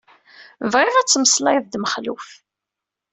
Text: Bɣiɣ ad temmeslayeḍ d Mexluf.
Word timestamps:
Bɣiɣ 0.71 0.95
ad 0.97 1.07
temmeslayeḍ 1.07 1.65
d 1.67 1.75
Mexluf. 1.79 2.27